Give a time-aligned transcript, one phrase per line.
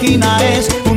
[0.00, 0.87] cada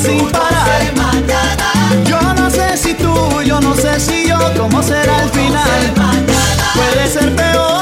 [0.00, 0.82] sin parar.
[2.06, 5.92] Yo no sé si tú, yo no sé si yo, cómo será el final.
[6.74, 7.79] Puede ser peor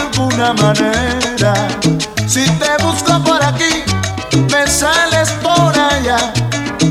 [0.00, 1.54] alguna manera.
[2.26, 3.84] Si te busco por aquí,
[4.50, 6.32] me sales por allá.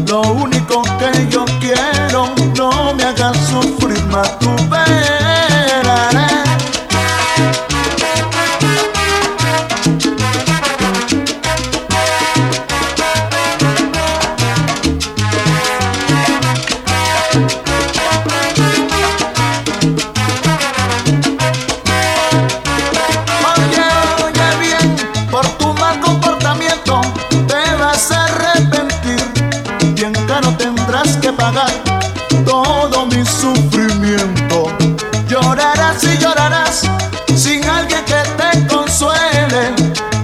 [0.07, 4.98] Lo único que yo quiero, no me hagas sufrir más tu verás.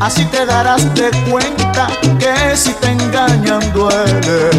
[0.06, 1.88] Así te darás de cuenta
[2.20, 4.52] que si te engañan duele.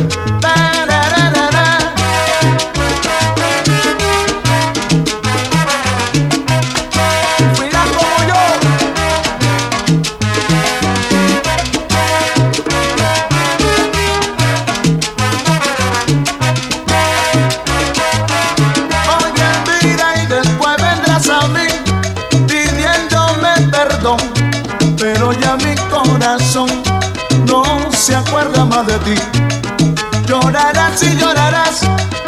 [30.26, 31.80] Llorarás y llorarás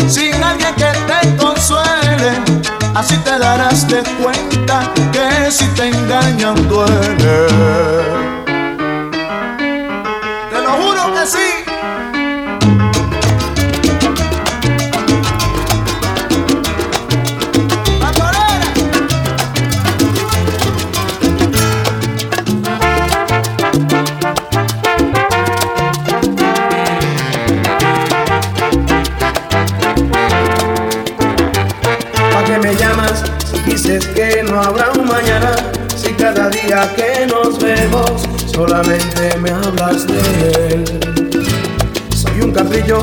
[0.08, 2.42] sin alguien que te consuele.
[2.94, 8.37] Así te darás de cuenta que si te engañan duele.
[34.60, 35.52] Habrá un mañana
[35.96, 40.18] si cada día que nos vemos solamente me hablas de
[40.68, 40.84] él.
[42.14, 43.00] Soy un capricho,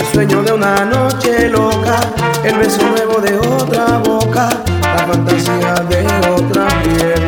[0.00, 2.00] el sueño de una noche loca,
[2.44, 4.48] el beso nuevo de otra boca,
[4.82, 7.22] la fantasía de otra piel.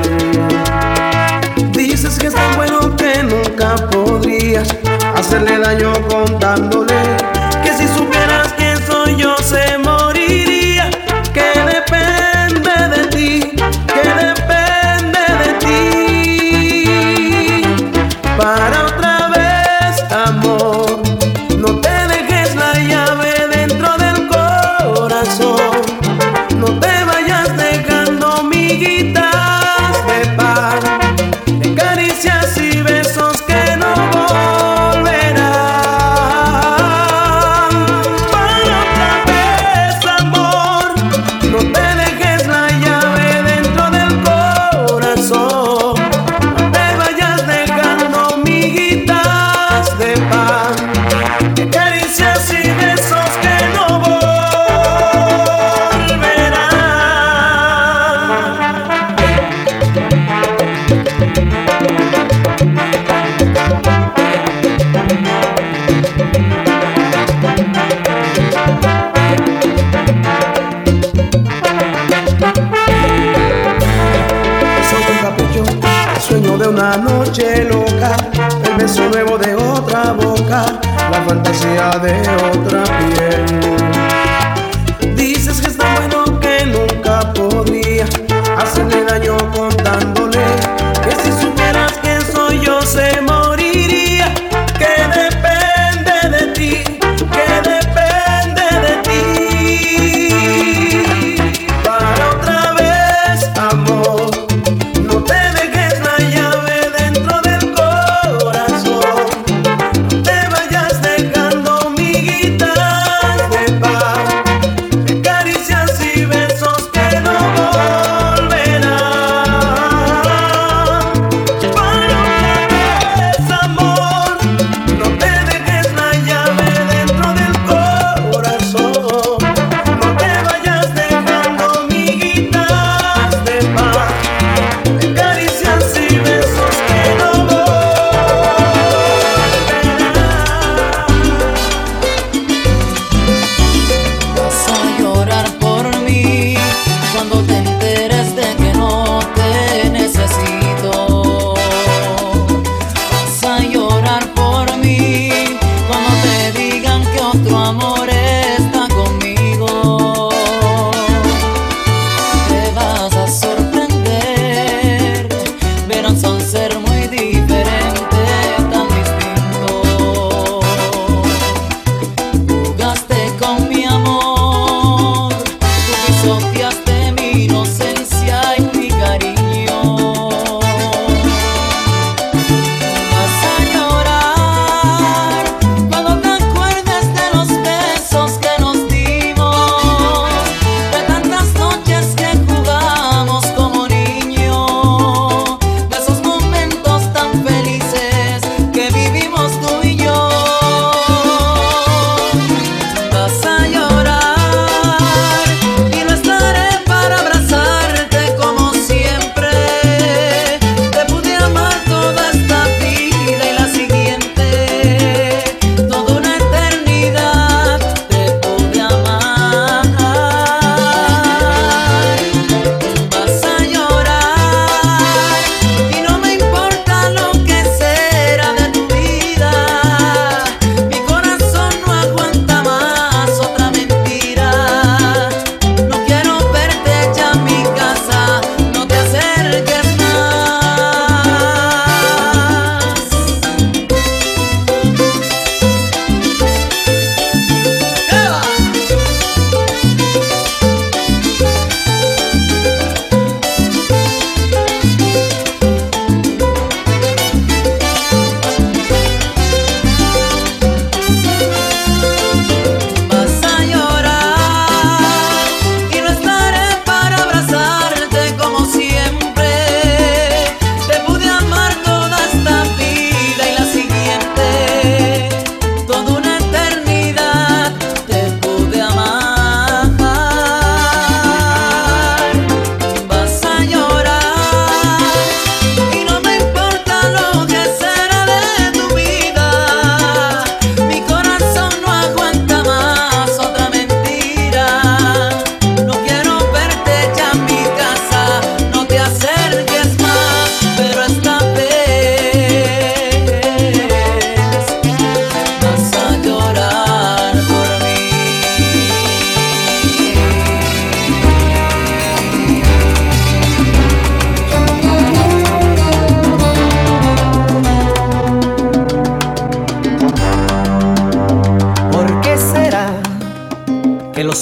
[1.72, 4.68] Dices que es tan bueno que nunca podrías
[5.14, 7.17] hacerle daño contándole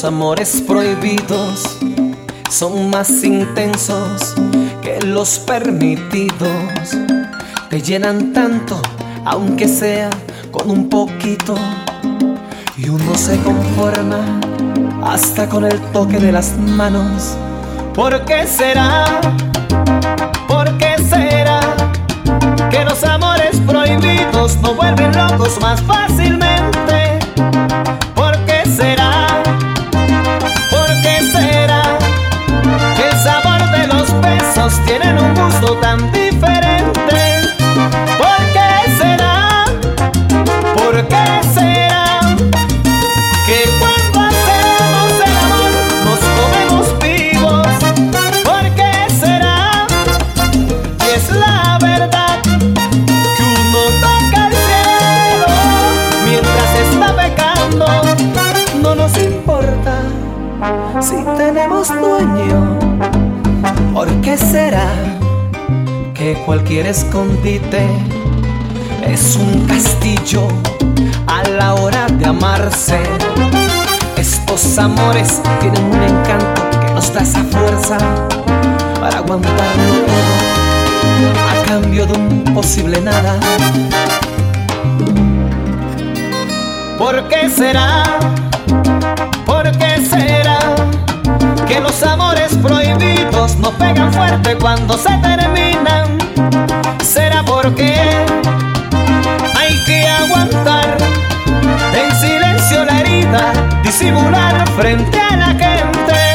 [0.07, 1.79] amores prohibidos
[2.49, 4.35] son más intensos
[4.81, 6.97] que los permitidos.
[7.69, 8.81] Te llenan tanto,
[9.25, 10.11] aunque sea
[10.53, 11.57] con un poquito.
[12.77, 14.19] Y uno se conforma
[15.03, 17.37] hasta con el toque de las manos.
[17.93, 19.21] ¿Por qué será?
[20.47, 21.61] ¿Por qué será
[22.71, 26.86] que los amores prohibidos no vuelven locos más fácilmente?
[61.01, 62.79] Si tenemos dueño.
[63.93, 64.89] ¿Por qué será
[66.15, 67.87] que cualquier escondite
[69.07, 70.49] es un castillo
[71.27, 73.01] a la hora de amarse?
[74.17, 77.99] Estos amores tienen un encanto que nos da esa fuerza
[79.01, 83.39] para aguantarlo todo a cambio de un posible nada.
[86.99, 88.05] ¿Por qué será?
[89.45, 90.59] ¿Por qué será
[91.67, 96.19] que los amores prohibidos no pegan fuerte cuando se terminan?
[97.03, 97.95] ¿Será porque
[99.59, 100.97] hay que aguantar
[101.95, 106.26] en silencio la herida, disimular frente a la gente?